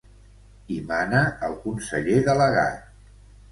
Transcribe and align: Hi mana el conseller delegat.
Hi 0.71 0.77
mana 0.91 1.19
el 1.49 1.55
conseller 1.67 2.19
delegat. 2.31 2.83